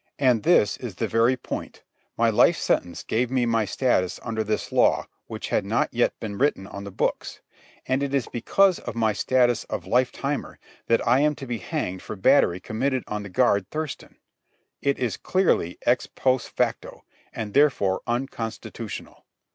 And 0.17 0.41
this 0.41 0.77
is 0.77 0.95
the 0.95 1.07
very 1.07 1.37
point: 1.37 1.83
my 2.17 2.31
life 2.31 2.57
sentence 2.57 3.03
gave 3.03 3.29
me 3.29 3.45
my 3.45 3.65
status 3.65 4.19
under 4.23 4.43
this 4.43 4.71
law 4.71 5.05
which 5.27 5.49
had 5.49 5.63
not 5.63 5.93
yet 5.93 6.19
been 6.19 6.39
written 6.39 6.65
on 6.65 6.85
the 6.85 6.89
books. 6.89 7.41
And 7.85 8.01
it 8.01 8.11
is 8.11 8.27
because 8.27 8.79
of 8.79 8.95
my 8.95 9.13
status 9.13 9.63
of 9.65 9.85
lifetimer 9.85 10.57
that 10.87 11.07
I 11.07 11.19
am 11.19 11.35
to 11.35 11.45
be 11.45 11.59
hanged 11.59 12.01
for 12.01 12.15
battery 12.15 12.59
committed 12.59 13.03
on 13.05 13.21
the 13.21 13.29
guard 13.29 13.69
Thurston. 13.69 14.15
It 14.81 14.97
is 14.97 15.17
clearly 15.17 15.77
ex 15.85 16.07
post 16.07 16.49
facto, 16.49 17.03
and, 17.31 17.53
therefore, 17.53 18.01
unconstitutional. 18.07 19.23